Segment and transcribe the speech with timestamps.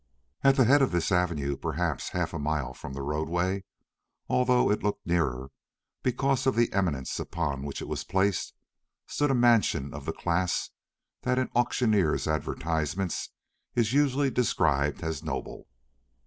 [0.43, 3.63] At the head of this avenue, perhaps half a mile from the roadway,
[4.27, 5.51] although it looked nearer
[6.01, 8.55] because of the eminence upon which it was placed,
[9.05, 10.71] stood a mansion of the class
[11.21, 13.29] that in auctioneers' advertisements
[13.75, 15.67] is usually described as "noble."